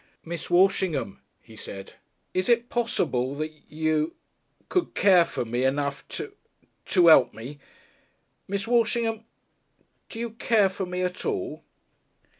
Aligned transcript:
"Miss 0.25 0.49
Walshingham," 0.49 1.21
he 1.43 1.55
said, 1.55 1.93
"is 2.33 2.49
it 2.49 2.69
possible 2.69 3.35
that 3.35 3.51
you... 3.69 4.15
could 4.67 4.95
care 4.95 5.23
for 5.25 5.45
me 5.45 5.63
enough 5.63 6.07
to 6.07 6.33
to 6.87 7.07
'elp 7.11 7.35
me? 7.35 7.59
Miss 8.47 8.65
Walshingham, 8.65 9.23
do 10.09 10.19
you 10.19 10.31
care 10.31 10.69
for 10.69 10.87
me 10.87 11.03
at 11.03 11.23
all?" 11.23 11.63